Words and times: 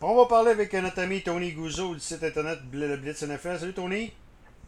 On 0.00 0.14
va 0.14 0.26
parler 0.26 0.52
avec 0.52 0.72
notre 0.74 1.00
ami 1.00 1.22
Tony 1.22 1.50
Gouzeau 1.50 1.92
du 1.92 1.98
site 1.98 2.22
internet 2.22 2.60
le 2.72 2.96
Blitz 2.98 3.20
NFL. 3.20 3.58
Salut 3.58 3.72
Tony. 3.72 4.12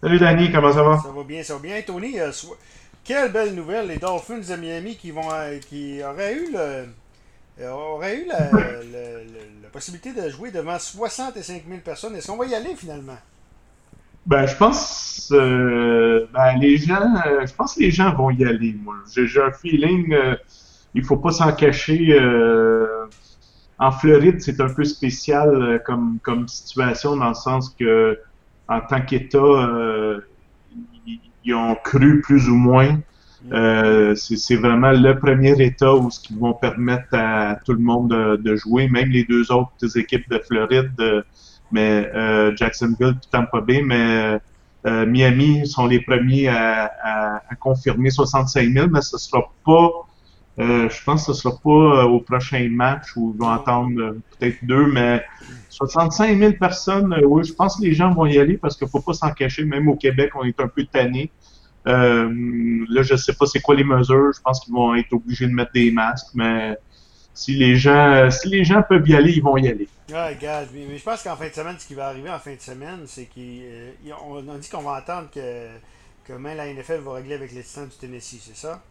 Salut 0.03 0.19
Danny, 0.19 0.51
comment 0.51 0.73
ça 0.73 0.83
va? 0.83 0.99
Ça 0.99 1.13
va 1.13 1.23
bien, 1.23 1.41
ça 1.45 1.55
va 1.55 1.61
bien. 1.61 1.81
Tony, 1.87 2.19
euh, 2.19 2.33
quelle 3.05 3.31
belle 3.31 3.55
nouvelle, 3.55 3.87
les 3.87 3.99
Dolphins 3.99 4.41
de 4.41 4.57
Miami 4.57 4.97
qui 4.97 5.13
vont 5.13 5.31
euh, 5.33 5.59
qui 5.61 6.01
auraient 6.03 6.35
eu 6.35 6.51
le 6.51 6.89
euh, 7.61 7.71
auraient 7.71 8.23
eu 8.23 8.27
la, 8.27 8.51
la, 8.51 9.69
possibilité 9.73 10.13
de 10.13 10.29
jouer 10.31 10.51
devant 10.51 10.81
65 10.81 11.63
000 11.65 11.81
personnes. 11.85 12.17
Est-ce 12.17 12.27
qu'on 12.27 12.37
va 12.37 12.47
y 12.47 12.55
aller 12.57 12.75
finalement? 12.75 13.19
Ben, 14.27 14.47
je 14.47 14.57
pense 14.57 15.29
ben, 15.31 16.59
les 16.61 16.77
gens 16.77 17.15
je 17.47 17.55
pense 17.55 17.77
que 17.77 17.81
les 17.83 17.93
gens 17.93 18.13
vont 18.17 18.31
y 18.31 18.45
aller, 18.45 18.75
moi. 18.83 18.97
J'ai 19.15 19.41
un 19.41 19.53
feeling 19.53 20.13
il 20.93 21.05
faut 21.05 21.19
pas 21.19 21.31
s'en 21.31 21.53
cacher 21.53 22.19
en 23.81 23.91
Floride, 23.93 24.41
c'est 24.41 24.61
un 24.61 24.69
peu 24.69 24.85
spécial 24.85 25.49
euh, 25.49 25.79
comme, 25.79 26.19
comme 26.23 26.47
situation 26.47 27.17
dans 27.17 27.31
le 27.31 27.35
sens 27.35 27.75
que 27.81 28.19
en 28.69 28.81
tant 28.83 29.01
qu'État, 29.01 29.39
euh, 29.39 30.21
ils, 31.45 31.55
ont 31.55 31.75
cru 31.83 32.21
plus 32.21 32.49
ou 32.49 32.55
moins. 32.55 33.01
Euh, 33.53 34.15
c'est 34.15 34.57
vraiment 34.57 34.93
le 34.93 35.19
premier 35.19 35.61
État 35.61 35.95
où 35.95 36.11
ce 36.11 36.21
qu'ils 36.21 36.39
vont 36.39 36.53
permettre 36.53 37.09
à 37.13 37.57
tout 37.65 37.73
le 37.73 37.79
monde 37.79 38.11
de, 38.11 38.57
jouer, 38.57 38.87
même 38.89 39.09
les 39.09 39.25
deux 39.25 39.51
autres 39.51 39.97
équipes 39.97 40.29
de 40.31 40.39
Floride, 40.39 41.25
mais 41.73 42.09
Jacksonville 42.57 43.17
et 43.17 43.29
Tampa 43.33 43.63
Bay, 43.63 43.83
mais 43.83 44.39
Miami 45.07 45.67
sont 45.67 45.87
les 45.87 46.01
premiers 46.01 46.49
à, 46.49 46.93
à, 47.49 47.55
confirmer 47.59 48.11
65 48.11 48.69
000, 48.69 48.89
mais 48.89 49.01
ce 49.01 49.17
sera 49.17 49.51
pas 49.65 49.89
euh, 50.59 50.89
je 50.91 51.05
pense 51.05 51.27
que 51.27 51.33
ce 51.33 51.49
ne 51.49 51.53
sera 51.53 51.59
pas 51.63 51.71
euh, 51.71 52.05
au 52.05 52.21
prochain 52.21 52.69
match 52.71 53.17
où 53.17 53.33
ils 53.35 53.41
vont 53.41 53.51
attendre 53.51 54.01
euh, 54.01 54.21
peut-être 54.39 54.59
deux, 54.63 54.87
mais 54.87 55.25
65 55.69 56.39
000 56.39 56.53
personnes, 56.55 57.17
oui, 57.25 57.45
je 57.45 57.53
pense 57.53 57.77
que 57.77 57.83
les 57.83 57.95
gens 57.95 58.13
vont 58.13 58.27
y 58.27 58.39
aller 58.39 58.59
parce 58.59 58.77
qu'il 58.77 58.87
ne 58.87 58.91
faut 58.91 59.01
pas 59.01 59.15
s'en 59.15 59.31
cacher. 59.31 59.65
Même 59.65 59.89
au 59.89 59.97
Québec, 59.97 60.33
on 60.35 60.45
est 60.45 60.59
un 60.61 60.69
peu 60.69 60.85
tanné. 60.85 61.31
là, 61.87 62.29
je 63.03 63.13
ne 63.13 63.17
sais 63.17 63.33
pas 63.35 63.47
c'est 63.47 63.61
quoi 63.61 63.75
les 63.75 63.85
mesures. 63.85 64.33
Je 64.35 64.43
pense 64.43 64.61
qu'ils 64.61 64.75
vont 64.75 64.95
être 64.95 65.13
obligés 65.13 65.47
de 65.47 65.53
mettre 65.53 65.73
des 65.73 65.91
masques, 65.93 66.35
mais 66.35 66.77
si 67.33 67.55
les 67.55 67.77
gens, 67.77 68.29
si 68.31 68.49
les 68.49 68.65
gens 68.65 68.83
peuvent 68.83 69.09
y 69.09 69.15
aller, 69.15 69.33
ils 69.33 69.43
vont 69.43 69.57
y 69.57 69.69
aller. 69.69 69.89
Ah, 70.13 70.29
regarde, 70.29 70.69
mais 70.75 70.99
je 70.99 71.03
pense 71.03 71.23
qu'en 71.23 71.37
fin 71.37 71.49
de 71.49 71.55
semaine, 71.55 71.77
ce 71.79 71.87
qui 71.87 71.95
va 71.95 72.09
arriver 72.09 72.29
en 72.29 72.39
fin 72.39 72.55
de 72.55 72.61
semaine, 72.61 73.05
c'est 73.07 73.27
qu'on 73.27 74.49
a 74.49 74.59
dit 74.59 74.69
qu'on 74.69 74.83
va 74.83 74.97
attendre 74.97 75.29
que, 75.33 76.33
même 76.33 76.57
la 76.57 76.73
NFL 76.73 77.01
va 77.01 77.15
régler 77.15 77.35
avec 77.35 77.53
les 77.53 77.63
du 77.63 77.97
Tennessee, 77.99 78.41
c'est 78.43 78.57
ça? 78.57 78.83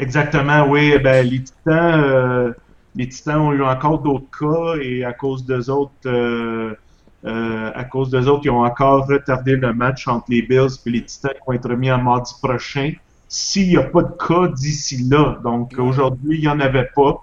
Exactement, 0.00 0.66
oui. 0.66 0.98
Ben, 0.98 1.26
les 1.28 1.42
Titans, 1.42 2.00
euh, 2.02 2.52
les 2.94 3.06
Titans 3.06 3.38
ont 3.38 3.52
eu 3.52 3.62
encore 3.62 3.98
d'autres 3.98 4.30
cas 4.38 4.80
et 4.82 5.04
à 5.04 5.12
cause 5.12 5.44
d'eux 5.44 5.68
autres, 5.68 5.92
euh, 6.06 6.74
euh, 7.26 7.70
à 7.74 7.84
cause 7.84 8.08
d'eux 8.08 8.26
autres, 8.26 8.46
ils 8.46 8.50
ont 8.50 8.64
encore 8.64 9.06
retardé 9.06 9.56
le 9.56 9.74
match 9.74 10.08
entre 10.08 10.24
les 10.30 10.40
Bills 10.40 10.70
et 10.86 10.90
les 10.90 11.04
Titans 11.04 11.32
qui 11.32 11.40
vont 11.46 11.52
être 11.52 11.68
remis 11.68 11.92
en 11.92 11.98
mardi 11.98 12.32
prochain. 12.42 12.92
S'il 13.28 13.68
n'y 13.68 13.76
a 13.76 13.82
pas 13.82 14.02
de 14.02 14.12
cas 14.12 14.48
d'ici 14.48 15.06
là, 15.06 15.38
donc 15.44 15.74
aujourd'hui, 15.76 16.38
il 16.38 16.40
n'y 16.40 16.48
en 16.48 16.60
avait 16.60 16.88
pas. 16.96 17.20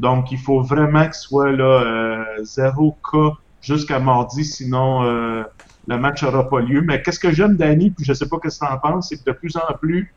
Donc, 0.00 0.32
il 0.32 0.38
faut 0.38 0.62
vraiment 0.62 1.06
que 1.08 1.14
ce 1.14 1.28
soit 1.28 1.52
là, 1.52 2.26
zéro 2.42 2.96
cas 3.08 3.34
jusqu'à 3.62 4.00
mardi, 4.00 4.44
sinon 4.44 5.02
le 5.04 5.98
match 5.98 6.24
n'aura 6.24 6.48
pas 6.48 6.60
lieu. 6.60 6.82
Mais 6.82 7.00
qu'est-ce 7.00 7.20
que 7.20 7.30
j'aime, 7.30 7.54
Danny, 7.56 7.90
puis 7.90 8.04
je 8.04 8.10
ne 8.10 8.16
sais 8.16 8.28
pas 8.28 8.36
ce 8.42 8.58
que 8.58 8.66
tu 8.66 8.72
en 8.72 8.78
penses, 8.78 9.08
c'est 9.10 9.16
que 9.16 9.30
de 9.30 9.32
plus 9.32 9.56
en 9.56 9.74
plus, 9.80 10.12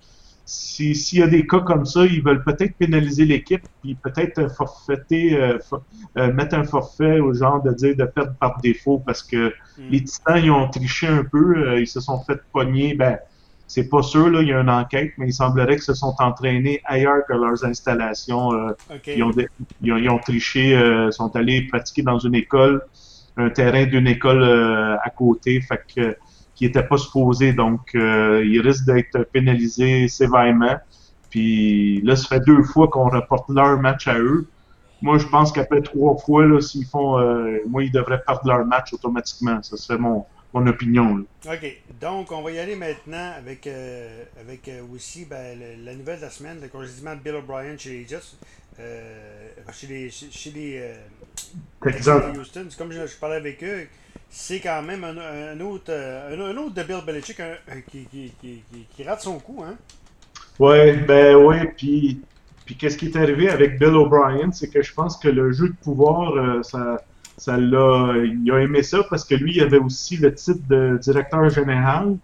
s'il 0.50 1.20
y 1.20 1.22
a 1.22 1.28
des 1.28 1.46
cas 1.46 1.60
comme 1.60 1.86
ça, 1.86 2.06
ils 2.06 2.24
veulent 2.24 2.44
peut-être 2.44 2.76
pénaliser 2.76 3.26
l'équipe, 3.26 3.62
puis 3.84 3.94
peut-être 3.94 4.52
forfaiter, 4.52 5.40
euh, 5.40 5.60
euh, 6.18 6.34
mettre 6.34 6.56
un 6.56 6.64
forfait 6.64 7.20
au 7.20 7.36
genre 7.36 7.62
de 7.62 7.72
dire 7.72 7.96
de 7.96 8.06
perdre 8.06 8.34
par 8.40 8.60
défaut, 8.60 8.98
parce 9.06 9.22
que 9.22 9.50
hmm. 9.78 9.90
les 9.92 10.04
Titans, 10.04 10.42
ils 10.44 10.50
ont 10.50 10.68
triché 10.68 11.06
un 11.06 11.24
peu, 11.24 11.56
euh, 11.56 11.80
ils 11.80 11.88
se 11.88 12.00
sont 12.00 12.20
fait 12.24 12.40
pogner, 12.52 12.96
ben, 12.96 13.20
c'est 13.68 13.90
pas 13.90 14.02
sûr, 14.02 14.32
là, 14.32 14.42
il 14.42 14.48
y 14.48 14.54
a 14.54 14.60
une 14.60 14.72
enquête, 14.72 15.12
mais 15.20 15.28
il 15.28 15.34
semblerait 15.34 15.76
qu'ils 15.76 15.84
se 15.84 15.94
sont 15.94 16.16
entraînés 16.18 16.82
ailleurs 16.86 17.24
que 17.28 17.34
leurs 17.34 17.64
installations. 17.64 18.50
ils, 19.06 19.22
ont, 19.22 19.32
ils, 19.84 20.10
ont, 20.10 20.18
triché, 20.18 21.08
sont 21.12 21.36
allés 21.36 21.68
pratiquer 21.68 22.02
dans 22.02 22.18
une 22.18 22.34
école, 22.34 22.82
un 23.38 23.52
terrain 23.52 23.86
d'une 23.86 24.08
école 24.08 24.44
à 24.44 25.12
côté, 25.12 25.62
fait 25.62 25.84
que 25.96 26.18
qui 26.60 26.66
n'étaient 26.66 26.84
pas 26.84 26.98
supposés. 26.98 27.54
Donc, 27.54 27.96
euh, 27.96 28.44
ils 28.46 28.60
risquent 28.60 28.86
d'être 28.86 29.24
pénalisés 29.32 30.10
sévèrement. 30.10 30.76
Puis 31.30 32.02
là, 32.02 32.18
ça 32.18 32.28
fait 32.28 32.42
deux 32.42 32.64
fois 32.64 32.90
qu'on 32.90 33.08
reporte 33.08 33.50
leur 33.50 33.80
match 33.80 34.10
à 34.10 34.20
eux. 34.20 34.46
Moi, 35.02 35.18
je 35.20 35.28
pense 35.28 35.54
qu'après 35.54 35.82
trois 35.82 36.18
fois, 36.18 36.44
s'ils 36.60 36.86
font, 36.86 37.18
euh, 37.18 37.60
moi, 37.66 37.86
ils 37.86 37.92
devraient 37.94 38.22
perdre 38.28 38.46
leur 38.46 38.66
match 38.66 38.92
automatiquement. 38.92 39.64
Ça 39.64 39.78
serait 39.78 39.98
mon, 39.98 40.26
mon 40.54 40.68
opinion. 40.68 41.24
OK. 41.46 41.82
Donc, 42.02 42.30
on 42.34 42.42
va 42.42 42.52
y 42.52 42.60
aller 42.60 42.76
maintenant 42.76 43.32
avec, 43.38 43.66
euh, 43.66 44.26
avec 44.42 44.70
aussi 44.94 45.24
ben, 45.24 45.58
la 45.86 45.96
nouvelle 45.96 46.18
de 46.18 46.24
la 46.24 46.30
semaine, 46.30 46.58
le 46.62 46.68
congédiement 46.68 47.16
de 47.16 47.22
Bill 47.22 47.36
O'Brien 47.36 47.78
chez 47.78 47.92
les 47.92 48.06
Jets, 48.06 48.36
chez 49.72 49.88
les, 49.88 50.10
chez, 50.10 50.52
les 50.52 50.94
Houston. 51.86 52.68
Comme 52.78 52.92
je, 52.92 53.08
je, 53.08 53.16
parlais 53.18 53.38
avec 53.38 53.64
eux, 53.64 53.88
c'est 54.30 54.60
quand 54.60 54.82
même 54.82 55.04
un, 55.04 55.60
autre, 55.62 55.90
euh, 55.90 56.52
un, 56.52 56.58
autre 56.58 56.74
de 56.74 56.84
Bill 56.84 57.02
Belichick 57.06 57.42
qui, 57.90 58.06
qui, 58.06 58.34
qui, 58.42 58.64
qui, 58.96 59.04
rate 59.04 59.22
son 59.22 59.40
coup, 59.40 59.64
hein? 59.66 59.76
Oui, 60.60 60.92
ben 61.08 61.36
oui, 61.36 61.56
puis, 61.78 62.22
puis 62.66 62.76
qu'est-ce 62.76 62.98
qui 62.98 63.08
est 63.08 63.16
arrivé 63.16 63.50
avec 63.50 63.80
Bill 63.80 63.96
O'Brien, 63.96 64.52
c'est 64.52 64.70
que 64.70 64.82
je 64.82 64.94
pense 64.94 65.18
que 65.18 65.30
le 65.30 65.52
jeu 65.52 65.70
de 65.70 65.76
pouvoir, 65.82 66.36
euh, 66.36 66.62
ça, 66.64 67.02
ça 67.38 67.58
l'a, 67.58 68.14
il 68.24 68.52
a 68.52 68.60
aimé 68.60 68.84
ça 68.84 69.04
parce 69.10 69.24
que 69.24 69.36
lui, 69.36 69.56
il 69.56 69.62
avait 69.62 69.78
aussi 69.78 70.18
le 70.18 70.34
titre 70.34 70.62
de 70.70 70.98
directeur 71.02 71.50
général, 71.50 72.18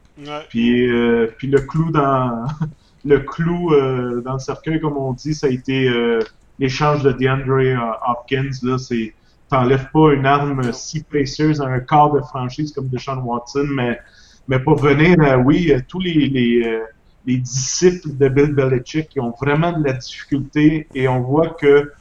puis, 0.50 0.92
euh, 0.92 1.28
puis 1.38 1.48
le 1.48 1.62
clou 1.62 1.92
dans 1.92 2.46
le 3.06 3.20
clou 3.20 3.72
dans 4.22 4.34
le 4.34 4.40
cercueil, 4.40 4.82
comme 4.82 4.98
on 4.98 5.14
dit, 5.14 5.34
ça 5.34 5.48
a 5.48 5.50
été 5.50 5.90
l'échange 6.60 7.04
de 7.04 7.12
DeAndre 7.12 7.98
Hopkins, 8.08 8.52
là, 8.64 8.78
c'est 8.78 9.14
t'enlèves 9.50 9.90
pas 9.92 10.14
une 10.14 10.26
arme 10.26 10.74
si 10.74 11.04
précieuse 11.04 11.62
à 11.62 11.66
un 11.66 11.80
quart 11.80 12.12
de 12.14 12.22
franchise 12.22 12.72
comme 12.74 12.88
Deshaun 12.88 13.20
Watson, 13.20 13.68
mais, 13.70 14.00
mais 14.48 14.60
pour 14.60 14.78
venir, 14.78 15.18
euh, 15.20 15.38
oui, 15.38 15.72
euh, 15.72 15.80
tous 15.88 16.00
les, 16.00 16.14
les, 16.14 16.64
euh, 16.66 16.80
les, 17.26 17.38
disciples 17.38 18.16
de 18.18 18.28
Bill 18.28 18.54
Belichick 18.54 19.10
qui 19.10 19.20
ont 19.20 19.34
vraiment 19.40 19.78
de 19.78 19.84
la 19.84 19.94
difficulté 19.94 20.88
et 20.94 21.08
on 21.08 21.22
voit 21.22 21.50
que 21.50 21.92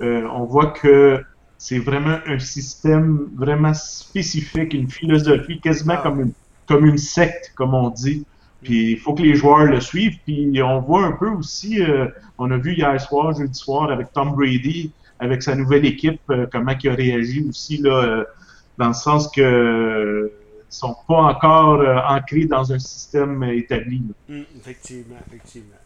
on 0.00 0.44
voit 0.44 0.66
que 0.66 1.20
c'est 1.58 1.80
vraiment 1.80 2.18
un 2.24 2.38
système 2.38 3.28
vraiment 3.34 3.74
spécifique, 3.74 4.72
une 4.74 4.88
philosophie 4.88 5.60
quasiment 5.60 5.94
ah. 5.96 6.02
comme 6.04 6.20
une 6.20 6.32
comme 6.66 6.86
une 6.86 6.98
secte, 6.98 7.52
comme 7.56 7.74
on 7.74 7.90
dit. 7.90 8.24
Puis 8.62 8.92
il 8.92 8.98
faut 8.98 9.14
que 9.14 9.22
les 9.22 9.34
joueurs 9.34 9.64
le 9.64 9.80
suivent. 9.80 10.18
Puis 10.24 10.60
on 10.62 10.80
voit 10.80 11.04
un 11.04 11.12
peu 11.12 11.28
aussi, 11.28 11.80
on 12.38 12.50
a 12.50 12.56
vu 12.56 12.74
hier 12.74 13.00
soir, 13.00 13.32
jeudi 13.32 13.58
soir, 13.58 13.90
avec 13.90 14.12
Tom 14.12 14.34
Brady, 14.34 14.92
avec 15.20 15.42
sa 15.42 15.54
nouvelle 15.54 15.84
équipe, 15.84 16.20
euh, 16.30 16.46
comment 16.50 16.74
il 16.82 16.90
a 16.90 16.94
réagi 16.94 17.46
aussi, 17.48 17.78
là, 17.78 17.90
euh, 17.90 18.24
dans 18.76 18.88
le 18.88 18.94
sens 18.94 19.30
que 19.30 19.40
euh, 19.40 20.32
sont 20.70 20.94
pas 21.06 21.22
encore 21.22 21.82
ancrés 22.08 22.44
dans 22.44 22.72
un 22.72 22.78
système 22.78 23.42
établi. 23.44 24.02
Hum, 24.28 24.44
effectivement, 24.56 25.16
effectivement. 25.26 25.76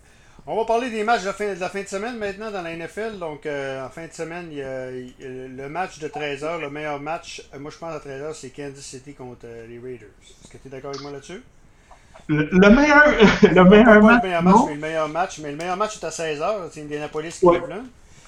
On 0.45 0.57
va 0.57 0.65
parler 0.65 0.91
des 0.91 1.05
matchs 1.05 1.21
de 1.21 1.27
la 1.27 1.33
fin 1.33 1.55
de, 1.55 1.61
la 1.61 1.69
fin 1.69 1.83
de 1.83 1.87
semaine 1.87 2.19
maintenant 2.19 2.51
dans 2.51 2.63
la 2.63 2.77
NFL. 2.77 3.21
Donc, 3.21 3.47
en 3.47 3.89
fin 3.91 4.09
de 4.09 4.13
semaine, 4.13 4.49
le 4.51 5.69
match 5.69 6.01
de 6.01 6.09
13h, 6.09 6.61
le 6.61 6.69
meilleur 6.69 6.99
match, 6.99 7.49
moi 7.61 7.71
je 7.71 7.79
pense 7.79 7.93
à 7.93 8.01
13h, 8.01 8.35
c'est 8.35 8.51
Kansas 8.51 8.85
City 8.85 9.15
contre 9.15 9.47
les 9.47 9.79
Raiders. 9.79 10.09
Est-ce 10.21 10.51
que 10.51 10.59
tu 10.59 10.67
es 10.67 10.71
d'accord 10.71 10.91
avec 10.91 11.01
moi 11.01 11.13
là-dessus? 11.13 11.43
Le, 12.33 12.71
meilleur, 12.71 13.05
le 13.43 13.65
meilleur 13.65 14.03
match. 14.03 14.23
Le 14.23 14.29
meilleur 14.29 14.43
match, 14.43 14.61
mais 14.67 14.75
le 14.75 14.81
meilleur 14.81 15.09
match, 15.09 15.41
mais 15.43 15.51
le 15.51 15.57
meilleur 15.57 15.77
match 15.77 15.99
est 16.01 16.05
à 16.05 16.11
16h. 16.11 16.55
C'est 16.71 16.83
Indianapolis 16.83 17.39
qui 17.39 17.47
est 17.47 17.69
là. 17.69 17.83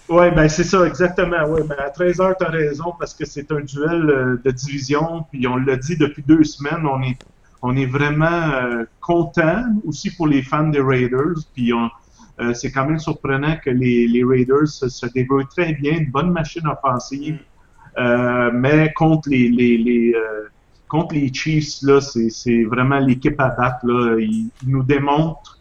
Oui, 0.09 0.31
ben 0.37 0.49
c'est 0.49 0.65
ça, 0.65 0.87
exactement. 0.87 1.45
Ouais, 1.47 1.63
ben 1.63 1.77
à 1.79 1.89
13h, 1.89 2.35
tu 2.39 2.45
as 2.45 2.51
raison, 2.51 2.93
parce 2.99 3.15
que 3.15 3.25
c'est 3.25 3.51
un 3.51 3.61
duel 3.61 4.11
euh, 4.11 4.41
de 4.45 4.51
division, 4.51 5.25
puis 5.31 5.47
on 5.47 5.57
l'a 5.57 5.77
dit 5.77 5.97
depuis 5.97 6.23
deux 6.23 6.45
semaines, 6.45 6.87
on 6.87 7.03
est, 7.03 7.17
on 7.63 7.75
est 7.75 7.87
vraiment 7.87 8.27
euh, 8.27 8.85
content 9.01 9.65
aussi 9.87 10.15
pour 10.15 10.27
les 10.27 10.43
fans 10.43 10.69
des 10.69 10.81
Raiders, 10.81 11.39
puis 11.55 11.73
euh, 11.73 12.53
c'est 12.53 12.71
quand 12.71 12.85
même 12.85 12.99
surprenant 12.99 13.57
que 13.65 13.71
les, 13.71 14.07
les 14.07 14.25
Raiders 14.25 14.69
se, 14.69 14.91
se, 14.91 15.07
débrouillent 15.07 15.49
très 15.49 15.73
bien, 15.73 15.93
une 15.93 16.11
bonne 16.11 16.33
machine 16.33 16.67
offensive, 16.67 17.39
mm. 17.97 18.51
mais 18.53 18.93
contre 18.93 19.31
les, 19.31 19.49
les, 19.49 19.79
les 19.79 20.15
contre 20.95 21.15
les 21.15 21.33
Chiefs, 21.33 21.83
là, 21.83 22.01
c'est 22.01 22.65
vraiment 22.65 22.99
l'équipe 22.99 23.41
à 23.41 23.49
battre. 23.49 23.85
Ils, 24.19 24.51
ils 24.63 24.69
nous 24.69 24.83
démontrent, 24.83 25.59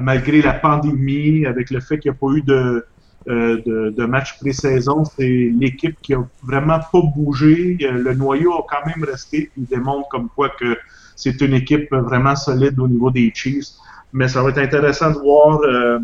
malgré 0.00 0.40
la 0.42 0.54
pandémie, 0.54 1.46
avec 1.46 1.70
le 1.70 1.80
fait 1.80 1.98
qu'il 1.98 2.10
n'y 2.10 2.16
a 2.16 2.18
pas 2.18 2.32
eu 2.34 2.42
de 2.42 2.84
euh, 3.28 3.90
de, 3.90 4.06
match 4.06 4.38
pré-saison, 4.38 5.04
c'est 5.04 5.50
l'équipe 5.58 5.96
qui 6.00 6.14
a 6.14 6.24
vraiment 6.44 6.78
pas 6.78 7.00
bougé. 7.02 7.76
Euh, 7.82 7.92
le 7.98 8.14
noyau 8.14 8.54
a 8.54 8.64
quand 8.68 8.86
même 8.86 9.02
resté. 9.02 9.50
Il 9.56 9.64
démontre 9.64 10.08
comme 10.10 10.28
quoi 10.28 10.50
que 10.50 10.78
c'est 11.16 11.40
une 11.40 11.54
équipe 11.54 11.92
vraiment 11.92 12.36
solide 12.36 12.78
au 12.78 12.86
niveau 12.86 13.10
des 13.10 13.32
Chiefs. 13.34 13.70
Mais 14.12 14.28
ça 14.28 14.44
va 14.44 14.50
être 14.50 14.58
intéressant 14.58 15.10
de 15.10 15.18
voir, 15.18 15.58
euh, 15.62 15.98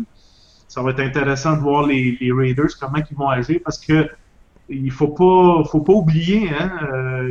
ça 0.67 0.81
va 0.81 0.91
être 0.91 0.99
intéressant 0.99 1.55
de 1.55 1.61
voir 1.61 1.87
les, 1.87 2.17
les, 2.19 2.33
Raiders 2.33 2.77
comment 2.77 3.01
ils 3.09 3.15
vont 3.15 3.29
agir 3.29 3.61
parce 3.63 3.77
que 3.77 4.09
il 4.67 4.91
faut 4.91 5.07
pas, 5.07 5.63
faut 5.71 5.81
pas 5.81 5.93
oublier, 5.93 6.49
hein, 6.49 6.71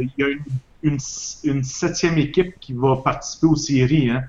il 0.01 0.11
y 0.17 0.23
a 0.23 0.29
une, 0.29 0.41
une, 0.83 0.99
septième 0.99 2.19
équipe 2.19 2.59
qui 2.61 2.73
va 2.73 2.97
participer 2.97 3.47
aux 3.47 3.57
séries. 3.57 4.11
Hein. 4.11 4.25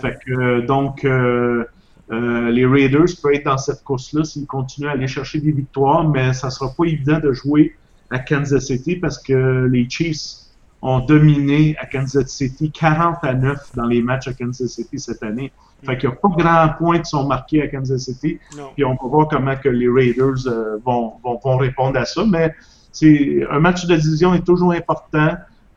Fait 0.00 0.18
que, 0.24 0.60
donc, 0.60 1.02
les 1.02 2.66
Raiders 2.66 3.06
peuvent 3.22 3.32
être 3.32 3.44
dans 3.44 3.58
cette 3.58 3.82
course-là 3.82 4.24
s'ils 4.24 4.46
continuent 4.46 4.88
à 4.88 4.92
aller 4.92 5.08
chercher 5.08 5.40
des 5.40 5.52
victoires, 5.52 6.08
mais 6.08 6.32
ça 6.32 6.50
sera 6.50 6.72
pas 6.72 6.84
évident 6.84 7.18
de 7.18 7.32
jouer 7.32 7.74
à 8.10 8.18
Kansas 8.18 8.66
City 8.66 8.96
parce 8.96 9.18
que 9.18 9.66
les 9.70 9.88
Chiefs 9.88 10.44
ont 10.82 11.00
dominé 11.00 11.76
à 11.80 11.86
Kansas 11.86 12.28
City 12.28 12.70
40 12.70 13.16
à 13.22 13.34
9 13.34 13.74
dans 13.74 13.86
les 13.86 14.02
matchs 14.02 14.28
à 14.28 14.34
Kansas 14.34 14.70
City 14.70 14.98
cette 14.98 15.22
année. 15.22 15.50
Fait 15.84 15.98
qu'il 15.98 16.08
n'y 16.08 16.14
a 16.14 16.18
pas 16.18 16.28
grand 16.28 16.68
point 16.78 16.98
qui 16.98 17.10
sont 17.10 17.26
marqués 17.26 17.62
à 17.62 17.68
Kansas 17.68 18.02
City. 18.02 18.38
Puis 18.74 18.84
on 18.84 18.94
va 18.94 19.08
voir 19.08 19.28
comment 19.28 19.56
que 19.56 19.68
les 19.68 19.88
Raiders 19.88 20.46
euh, 20.46 20.78
vont, 20.84 21.14
vont, 21.22 21.40
vont, 21.42 21.56
répondre 21.56 21.98
à 21.98 22.04
ça. 22.04 22.24
Mais 22.26 22.54
c'est 22.92 23.46
un 23.50 23.60
match 23.60 23.86
de 23.86 23.96
division 23.96 24.34
est 24.34 24.44
toujours 24.44 24.72
important. 24.72 25.32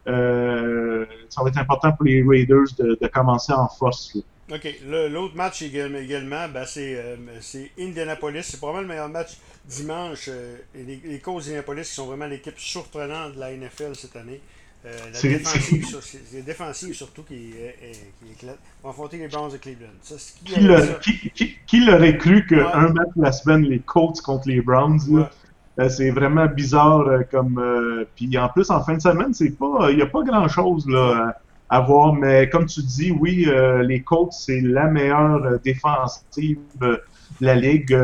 Euh, 0.08 1.06
ça 1.30 1.44
va 1.44 1.50
être 1.50 1.58
important 1.58 1.92
pour 1.92 2.06
les 2.06 2.24
Raiders 2.26 2.74
de, 2.78 2.98
de 3.00 3.08
commencer 3.08 3.54
en 3.54 3.68
force. 3.68 4.18
OK. 4.50 4.80
L'autre 4.86 5.36
match 5.36 5.62
également, 5.62 6.48
ben 6.48 6.66
euh, 6.78 7.16
c'est 7.42 7.72
Indianapolis. 7.78 8.44
C'est 8.44 8.58
probablement 8.58 8.84
le 8.84 8.88
meilleur 8.88 9.10
match 9.10 9.38
dimanche. 9.66 10.30
les, 10.74 11.02
les 11.04 11.20
Colts 11.20 11.44
d'Indianapolis 11.44 11.90
qui 11.90 11.96
sont 11.96 12.06
vraiment 12.06 12.28
l'équipe 12.28 12.58
surprenante 12.58 13.36
de 13.36 13.40
la 13.40 13.52
NFL 13.52 13.96
cette 13.96 14.16
année. 14.16 14.42
Euh, 14.86 14.96
la 15.12 15.22
défensive, 15.22 16.44
défensive 16.46 16.94
surtout 16.94 17.24
qui, 17.24 17.52
qui 18.20 18.32
éclate. 18.32 18.60
On 18.84 18.88
va 18.88 18.92
affronter 18.92 19.18
les 19.18 19.28
Browns 19.28 19.52
de 19.52 19.58
Cleveland. 19.58 19.88
Ça, 20.02 20.16
qui, 21.66 21.80
l'aurait 21.86 22.18
cru 22.18 22.46
qu'un 22.46 22.90
match 22.90 23.10
la 23.16 23.32
semaine, 23.32 23.64
les 23.64 23.80
Colts 23.80 24.22
contre 24.22 24.48
les 24.48 24.62
Browns, 24.62 25.00
euh, 25.12 25.24
c'est 25.90 26.10
vraiment 26.10 26.48
bizarre 26.48 27.08
euh, 27.08 27.22
comme. 27.30 27.62
puis 28.16 28.38
en 28.38 28.50
plus, 28.50 28.70
en 28.70 28.82
fin 28.82 28.96
de 28.96 29.02
semaine, 29.02 29.34
c'est 29.34 29.58
pas, 29.58 29.92
il 29.92 29.98
n'y 29.98 30.02
a 30.02 30.08
pas 30.08 30.24
grand 30.24 30.48
chose 30.48 30.88
là, 30.88 31.38
à, 31.70 31.82
voir. 31.82 32.14
Mais 32.14 32.50
comme 32.50 32.66
tu 32.66 32.82
dis, 32.82 33.12
oui, 33.12 33.48
les 33.84 34.02
Colts, 34.02 34.34
c'est 34.34 34.62
la 34.62 34.88
meilleure 34.88 35.60
défensive 35.64 36.60
de 36.82 37.02
la 37.42 37.56
ligue. 37.56 37.96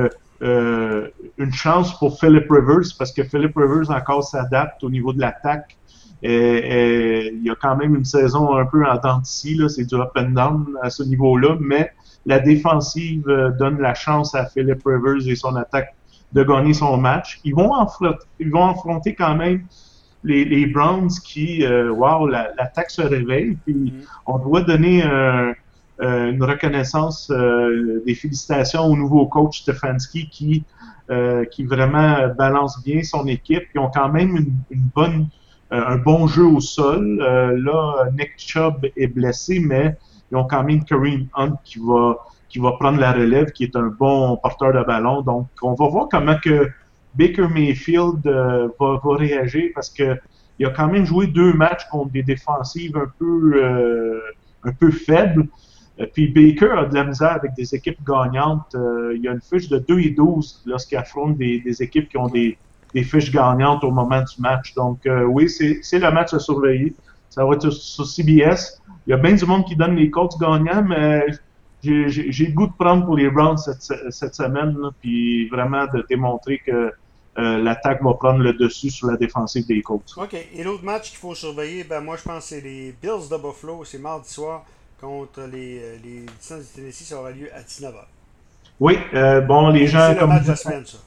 une 0.41 1.53
chance 1.53 1.97
pour 1.97 2.19
Philip 2.19 2.45
Rivers 2.49 2.93
parce 2.97 3.11
que 3.11 3.23
Philip 3.23 3.55
Rivers 3.55 3.89
encore 3.89 4.23
s'adapte 4.23 4.83
au 4.83 4.89
niveau 4.89 5.13
de 5.13 5.21
l'attaque 5.21 5.77
et, 6.23 7.31
il 7.33 7.43
y 7.43 7.49
a 7.49 7.55
quand 7.55 7.75
même 7.75 7.95
une 7.95 8.05
saison 8.05 8.55
un 8.55 8.65
peu 8.65 8.85
en 8.85 8.95
dents 8.95 9.21
là, 9.57 9.69
c'est 9.69 9.83
du 9.83 9.95
up 9.95 10.11
and 10.15 10.31
down 10.31 10.77
à 10.81 10.89
ce 10.89 11.03
niveau-là, 11.03 11.57
mais 11.59 11.91
la 12.25 12.39
défensive 12.39 13.27
euh, 13.27 13.51
donne 13.51 13.79
la 13.81 13.93
chance 13.93 14.33
à 14.33 14.45
Philip 14.45 14.81
Rivers 14.85 15.27
et 15.27 15.35
son 15.35 15.55
attaque 15.57 15.93
de 16.33 16.43
gagner 16.43 16.73
son 16.73 16.97
match. 16.97 17.39
Ils 17.43 17.55
vont, 17.55 17.73
affronter, 17.73 18.25
ils 18.39 18.51
vont 18.51 18.69
affronter 18.69 19.15
quand 19.15 19.35
même 19.35 19.63
les, 20.23 20.45
les 20.45 20.65
Browns 20.65 21.11
qui, 21.23 21.65
euh, 21.65 21.91
wow, 21.91 22.27
l'attaque 22.27 22.89
se 22.89 23.01
réveille, 23.01 23.57
puis 23.65 23.73
mm-hmm. 23.73 24.05
on 24.25 24.39
doit 24.39 24.61
donner 24.61 25.03
euh, 25.05 25.53
une 25.99 26.43
reconnaissance, 26.43 27.31
des 27.31 28.15
félicitations 28.15 28.85
au 28.85 28.95
nouveau 28.95 29.27
coach 29.27 29.61
Stefanski 29.61 30.29
qui, 30.29 30.63
qui 31.51 31.63
vraiment 31.65 32.29
balance 32.37 32.81
bien 32.83 33.03
son 33.03 33.27
équipe. 33.27 33.63
Ils 33.75 33.79
ont 33.79 33.91
quand 33.93 34.09
même 34.09 34.35
une, 34.35 34.53
une 34.71 34.89
bonne 34.95 35.27
euh, 35.73 35.83
un 35.87 35.97
bon 35.97 36.27
jeu 36.27 36.45
au 36.45 36.59
sol. 36.59 37.19
Euh, 37.21 37.57
là, 37.59 38.05
Nick 38.11 38.33
Chubb 38.37 38.85
est 38.95 39.07
blessé, 39.07 39.59
mais 39.59 39.97
ils 40.31 40.37
ont 40.37 40.43
quand 40.43 40.63
même 40.63 40.83
Kareem 40.83 41.27
Hunt 41.35 41.55
qui 41.63 41.79
va, 41.79 42.17
qui 42.53 42.59
va 42.59 42.73
prendre 42.73 42.99
la 42.99 43.11
relève, 43.11 43.51
qui 43.51 43.63
est 43.63 43.75
un 43.75 43.87
bon 43.87 44.37
porteur 44.37 44.73
de 44.73 44.83
ballon. 44.85 45.21
Donc, 45.23 45.47
on 45.63 45.73
va 45.73 45.87
voir 45.87 46.07
comment 46.09 46.37
que 46.37 46.69
Baker 47.15 47.47
Mayfield 47.47 48.25
euh, 48.27 48.69
va, 48.79 48.99
réagir 49.15 49.71
parce 49.73 49.89
que 49.89 50.17
il 50.59 50.67
a 50.67 50.69
quand 50.69 50.87
même 50.87 51.03
joué 51.03 51.25
deux 51.25 51.53
matchs 51.53 51.85
contre 51.89 52.11
des 52.11 52.21
défensives 52.21 52.95
un 52.95 53.11
peu, 53.17 54.21
un 54.63 54.71
peu 54.71 54.91
faibles. 54.91 55.47
Puis 56.13 56.27
Baker 56.27 56.77
a 56.77 56.85
de 56.85 56.93
la 56.93 57.05
misère 57.05 57.31
avec 57.31 57.55
des 57.55 57.73
équipes 57.73 57.97
gagnantes. 58.07 58.75
il 59.15 59.19
y 59.19 59.27
a 59.27 59.31
une 59.31 59.41
fiche 59.41 59.67
de 59.67 59.79
2 59.79 59.99
et 59.99 60.11
12 60.11 60.61
lorsqu'il 60.67 60.99
affronte 60.99 61.39
des, 61.39 61.81
équipes 61.81 62.07
qui 62.07 62.17
ont 62.17 62.27
des, 62.27 62.55
des 62.93 63.03
fiches 63.03 63.31
gagnantes 63.31 63.83
au 63.83 63.91
moment 63.91 64.21
du 64.21 64.41
match. 64.41 64.73
Donc, 64.75 65.05
euh, 65.05 65.23
oui, 65.23 65.49
c'est 65.49 65.99
le 65.99 66.11
match 66.11 66.33
à 66.33 66.39
surveiller. 66.39 66.93
Ça 67.29 67.43
va 67.45 67.55
être 67.55 67.69
sur 67.71 68.05
CBS. 68.05 68.81
Il 69.07 69.11
y 69.11 69.13
a 69.13 69.17
bien 69.17 69.33
du 69.33 69.45
monde 69.45 69.65
qui 69.65 69.75
donne 69.75 69.95
les 69.95 70.09
coachs 70.09 70.37
gagnants, 70.39 70.83
mais 70.83 71.25
j'ai 71.83 72.45
le 72.45 72.53
goût 72.53 72.67
de 72.67 72.73
prendre 72.77 73.05
pour 73.05 73.17
les 73.17 73.29
Browns 73.29 73.57
cette, 73.57 74.35
semaine, 74.35 74.77
puis 75.01 75.49
vraiment 75.49 75.85
de 75.85 76.05
démontrer 76.09 76.59
que 76.65 76.91
euh, 77.39 77.57
l'attaque 77.57 78.03
va 78.03 78.13
prendre 78.13 78.39
le 78.39 78.53
dessus 78.53 78.89
sur 78.89 79.07
la 79.07 79.17
défensive 79.17 79.65
des 79.65 79.81
Colts. 79.81 80.13
OK. 80.17 80.35
Et 80.53 80.63
l'autre 80.63 80.83
match 80.83 81.09
qu'il 81.09 81.17
faut 81.17 81.33
surveiller, 81.33 81.83
ben 81.83 81.99
moi 81.99 82.15
je 82.15 82.23
pense 82.23 82.43
que 82.43 82.49
c'est 82.49 82.61
les 82.61 82.93
Bills 83.01 83.29
de 83.29 83.37
Buffalo. 83.37 83.83
C'est 83.85 83.97
mardi 83.97 84.29
soir 84.29 84.63
contre 85.01 85.41
les, 85.51 85.79
euh, 85.79 85.97
les 86.03 86.25
Titans 86.39 86.59
du 86.59 86.67
Tennessee. 86.67 87.07
Ça 87.07 87.19
aura 87.19 87.31
lieu 87.31 87.49
à 87.53 87.61
19h. 87.61 87.93
Oui, 88.79 88.97
bon, 89.47 89.69
les 89.69 89.87
gens. 89.87 90.13
C'est 90.13 90.19
le 90.19 90.27
match 90.27 90.43
de 90.43 90.47
la 90.49 90.55
semaine, 90.55 90.85
ça. 90.85 90.97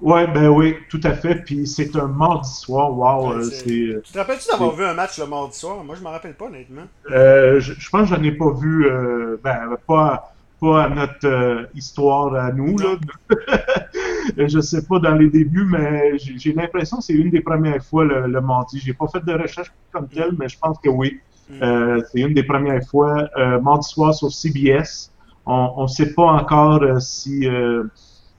Ouais, 0.00 0.28
ben 0.28 0.48
oui, 0.48 0.76
tout 0.88 1.00
à 1.02 1.12
fait. 1.12 1.36
Puis 1.44 1.66
c'est 1.66 1.96
un 1.96 2.06
mardi 2.06 2.50
soir. 2.50 2.96
Wow, 2.96 3.32
euh, 3.32 3.42
c'est. 3.42 3.64
Tu 3.64 4.12
te 4.12 4.18
rappelles-tu 4.18 4.48
d'avoir 4.48 4.74
vu 4.74 4.84
un 4.84 4.94
match 4.94 5.18
le 5.18 5.26
mardi 5.26 5.58
soir? 5.58 5.82
Moi, 5.82 5.96
je 5.96 6.02
me 6.02 6.08
rappelle 6.08 6.34
pas, 6.34 6.46
honnêtement. 6.46 6.82
Euh, 7.10 7.58
je, 7.58 7.72
je, 7.76 7.90
pense 7.90 8.08
que 8.08 8.14
je 8.14 8.20
n'en 8.20 8.24
ai 8.24 8.32
pas 8.32 8.52
vu. 8.52 8.86
Euh, 8.86 9.36
ben, 9.42 9.76
pas, 9.88 10.32
pas 10.60 10.84
à 10.84 10.88
notre 10.88 11.26
euh, 11.26 11.64
histoire 11.74 12.32
à 12.36 12.52
nous. 12.52 12.78
Là. 12.78 12.96
je 14.36 14.60
sais 14.60 14.86
pas 14.86 15.00
dans 15.00 15.14
les 15.14 15.30
débuts, 15.30 15.66
mais 15.68 16.16
j'ai 16.16 16.52
l'impression 16.52 16.98
que 16.98 17.04
c'est 17.04 17.14
une 17.14 17.30
des 17.30 17.40
premières 17.40 17.82
fois 17.82 18.04
le, 18.04 18.28
le 18.28 18.40
mardi. 18.40 18.78
J'ai 18.78 18.94
pas 18.94 19.08
fait 19.08 19.24
de 19.24 19.32
recherche 19.32 19.72
comme 19.90 20.06
telle, 20.06 20.32
mais 20.38 20.48
je 20.48 20.58
pense 20.58 20.78
que 20.78 20.88
oui. 20.88 21.20
Mm. 21.50 22.02
c'est 22.12 22.20
une 22.20 22.34
des 22.34 22.42
premières 22.42 22.84
fois. 22.86 23.28
mardi 23.62 23.88
soir 23.88 24.14
sur 24.14 24.30
CBS. 24.30 25.10
On 25.46 25.82
ne 25.82 25.88
sait 25.88 26.12
pas 26.12 26.24
encore 26.24 26.82
si 27.00 27.48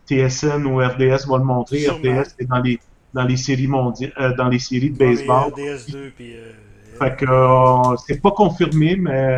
TSN 0.09 0.65
ou 0.65 0.77
RDS 0.79 1.27
va 1.27 1.37
le 1.37 1.43
montrer. 1.43 1.87
RDS 1.87 2.35
est 2.39 2.45
dans 2.45 2.59
les, 2.59 2.79
dans 3.13 3.23
les 3.23 3.37
séries 3.37 3.67
mondiales, 3.67 4.13
euh, 4.19 4.35
dans 4.35 4.49
les 4.49 4.59
séries 4.59 4.89
de 4.89 4.97
baseball. 4.97 5.51
RDS 5.53 5.91
2 5.91 6.11
puis. 6.15 6.35
Euh, 6.35 6.51
fait 6.97 7.15
que 7.15 7.25
euh, 7.25 7.95
c'est 8.05 8.21
pas 8.21 8.31
confirmé, 8.31 8.97
mais 8.97 9.37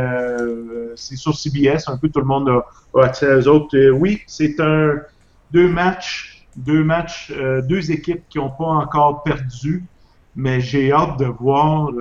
c'est 0.95 1.15
sur 1.15 1.38
CBS. 1.38 1.88
Un 1.88 1.97
peu 1.97 2.09
tout 2.09 2.19
le 2.19 2.25
monde 2.25 2.50
a, 2.50 2.65
a 3.00 3.06
accès 3.06 3.35
aux 3.35 3.47
autres. 3.47 3.91
oui, 3.91 4.21
c'est 4.25 4.59
un 4.59 4.95
deux 5.51 5.68
matchs, 5.68 6.47
deux 6.56 6.83
matchs, 6.83 7.31
deux 7.69 7.91
équipes 7.91 8.23
qui 8.29 8.39
n'ont 8.39 8.50
pas 8.50 8.65
encore 8.65 9.21
perdu. 9.21 9.83
Mais 10.35 10.59
j'ai 10.59 10.91
hâte 10.91 11.19
de 11.19 11.25
voir 11.25 11.91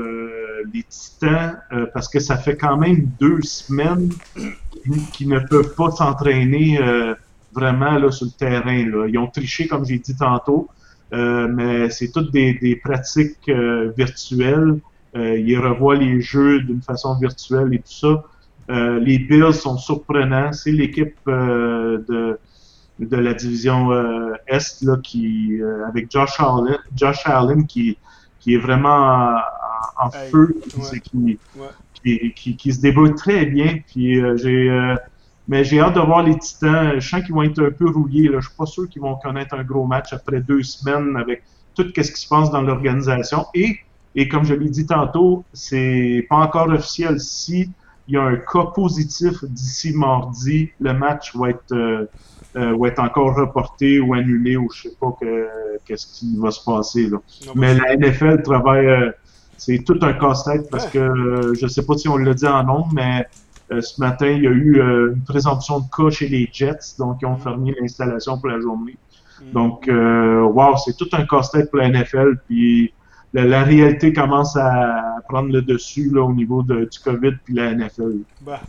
les 0.73 0.85
Titans 0.85 1.59
parce 1.93 2.09
que 2.09 2.21
ça 2.21 2.39
fait 2.39 2.57
quand 2.57 2.79
même 2.79 3.11
deux 3.21 3.43
semaines 3.43 4.09
qu'ils 5.13 5.29
ne 5.29 5.41
peuvent 5.41 5.75
pas 5.75 5.91
s'entraîner 5.91 6.79
vraiment 7.53 7.99
là, 7.99 8.11
sur 8.11 8.27
le 8.27 8.33
terrain. 8.33 8.85
Là. 8.87 9.07
Ils 9.09 9.19
ont 9.19 9.27
triché, 9.27 9.67
comme 9.67 9.85
j'ai 9.85 9.99
dit 9.99 10.17
tantôt, 10.17 10.69
euh, 11.13 11.49
mais 11.49 11.91
c'est 11.91 12.13
toutes 12.13 12.31
des, 12.33 12.55
des 12.55 12.77
pratiques 12.77 13.49
euh, 13.49 13.93
virtuelles. 13.97 14.79
Euh, 15.17 15.39
ils 15.39 15.59
revoient 15.59 15.97
les 15.97 16.21
jeux 16.21 16.61
d'une 16.61 16.83
façon 16.83 17.19
virtuelle 17.19 17.75
et 17.75 17.79
tout 17.79 17.93
ça. 17.93 18.25
Les 18.69 19.19
Bills 19.19 19.53
sont 19.53 19.77
surprenants. 19.77 20.53
C'est 20.53 20.71
l'équipe 20.71 21.19
de, 21.27 22.39
de 23.01 23.17
la 23.17 23.35
division 23.35 23.91
Est 24.47 24.83
là, 24.83 24.97
qui, 25.03 25.61
avec 25.89 26.09
Josh 26.09 26.39
Allen, 26.39 26.79
Josh 26.95 27.23
Allen 27.25 27.67
qui, 27.67 27.99
qui 28.39 28.55
est 28.55 28.59
vraiment 28.59 29.35
en, 29.97 30.11
feu, 30.11 30.55
qui, 31.01 31.39
qui, 32.05 32.33
qui, 32.37 32.57
qui, 32.57 32.73
se 32.73 32.81
débrouille 32.81 33.17
très 33.17 33.45
bien. 33.45 33.79
Puis 33.89 34.23
j'ai 34.37 34.95
mais 35.51 35.65
j'ai 35.65 35.81
hâte 35.81 35.97
de 35.97 36.01
voir 36.01 36.23
les 36.23 36.39
Titans. 36.39 36.93
Je 37.01 37.09
sens 37.09 37.25
qu'ils 37.25 37.35
vont 37.35 37.43
être 37.43 37.61
un 37.61 37.73
peu 37.73 37.91
rouillés. 37.91 38.29
Là. 38.29 38.39
Je 38.39 38.47
suis 38.47 38.57
pas 38.57 38.67
sûr 38.67 38.89
qu'ils 38.89 39.03
vont 39.03 39.17
connaître 39.17 39.53
un 39.53 39.65
gros 39.65 39.85
match 39.85 40.13
après 40.13 40.41
deux 40.41 40.63
semaines 40.63 41.17
avec 41.17 41.43
tout 41.75 41.83
ce 41.83 42.13
qui 42.13 42.21
se 42.21 42.29
passe 42.29 42.53
dans 42.53 42.63
l'organisation. 42.63 43.47
Et, 43.53 43.81
et 44.15 44.29
comme 44.29 44.45
je 44.45 44.55
l'ai 44.55 44.69
dit 44.69 44.87
tantôt, 44.87 45.45
c'est 45.53 46.25
pas 46.31 46.37
encore 46.37 46.69
officiel. 46.69 47.19
Si 47.19 47.69
il 48.07 48.15
y 48.15 48.17
a 48.17 48.23
un 48.23 48.37
cas 48.37 48.67
positif 48.67 49.45
d'ici 49.45 49.93
mardi, 49.93 50.71
le 50.79 50.95
match 50.95 51.35
va 51.35 51.51
être, 51.51 51.73
euh, 51.73 52.07
euh, 52.55 52.77
va 52.79 52.87
être 52.87 53.01
encore 53.01 53.35
reporté 53.35 53.99
ou 53.99 54.15
annulé 54.15 54.57
ou 54.57 54.71
je 54.73 54.83
sais 54.83 54.95
pas 55.01 55.17
qu'est-ce 55.85 56.07
qui 56.07 56.37
va 56.39 56.53
se 56.53 56.63
passer. 56.65 57.09
Là. 57.09 57.19
Mais 57.57 57.75
la 57.75 57.97
NFL 57.97 58.43
travaille. 58.43 58.87
Euh, 58.87 59.11
c'est 59.57 59.85
tout 59.85 59.99
un 60.01 60.15
casse-tête 60.15 60.71
parce 60.71 60.87
que 60.87 61.53
je 61.61 61.67
sais 61.67 61.85
pas 61.85 61.95
si 61.99 62.09
on 62.09 62.17
l'a 62.17 62.33
dit 62.33 62.47
en 62.47 62.65
nombre, 62.65 62.89
mais 62.95 63.21
euh, 63.21 63.25
ce 63.81 64.01
matin, 64.01 64.29
il 64.29 64.43
y 64.43 64.47
a 64.47 64.51
eu 64.51 64.81
euh, 64.81 65.15
une 65.15 65.23
présomption 65.23 65.81
de 65.81 65.87
cas 65.97 66.11
chez 66.11 66.29
les 66.29 66.49
Jets, 66.53 66.97
donc 66.99 67.19
ils 67.23 67.27
ont 67.27 67.37
mm. 67.37 67.41
fermé 67.41 67.75
l'installation 67.81 68.39
pour 68.39 68.49
la 68.49 68.61
journée. 68.61 68.97
Mm. 69.41 69.53
Donc, 69.53 69.89
euh, 69.89 70.43
wow, 70.43 70.77
c'est 70.77 70.97
tout 70.97 71.09
un 71.13 71.25
casse-tête 71.25 71.71
pour 71.71 71.79
la 71.79 71.89
NFL. 71.89 72.39
Puis 72.49 72.93
la, 73.33 73.63
réalité 73.63 74.13
commence 74.13 74.57
à 74.57 75.23
prendre 75.29 75.53
le 75.53 75.63
dessus 75.63 76.11
là, 76.13 76.23
au 76.23 76.33
niveau 76.33 76.63
de, 76.63 76.85
du 76.85 76.99
COVID 76.99 77.33
puis 77.45 77.55
la 77.55 77.75
NFL. 77.75 78.19
Bah, 78.41 78.61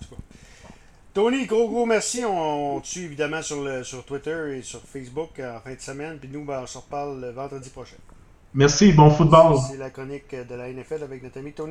Tony, 1.14 1.46
gros 1.46 1.68
gros 1.68 1.86
merci. 1.86 2.24
On, 2.24 2.80
te 2.80 2.88
suit 2.88 3.06
évidemment 3.06 3.42
sur, 3.42 3.64
le, 3.64 3.84
sur 3.84 4.06
Twitter 4.06 4.58
et 4.58 4.62
sur 4.62 4.82
Facebook 4.82 5.40
en 5.40 5.60
fin 5.60 5.74
de 5.74 5.82
semaine. 5.82 6.18
Puis 6.20 6.30
nous, 6.32 6.46
ben, 6.46 6.62
on 6.64 6.68
se 6.68 6.78
reparle 6.78 7.20
le 7.20 7.32
vendredi 7.32 7.70
prochain. 7.70 7.98
Merci, 8.54 8.92
bon 8.92 9.10
football. 9.10 9.58
C'est 9.70 9.78
la 9.78 9.90
chronique 9.90 10.36
de 10.36 10.56
la 10.56 10.72
NFL 10.72 11.04
avec 11.04 11.24
notre 11.24 11.40
ami 11.40 11.54
Tony. 11.54 11.56